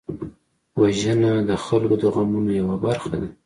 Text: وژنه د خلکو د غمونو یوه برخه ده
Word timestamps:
وژنه 0.79 1.31
د 1.49 1.51
خلکو 1.65 1.95
د 2.01 2.03
غمونو 2.15 2.51
یوه 2.59 2.75
برخه 2.85 3.09
ده 3.21 3.29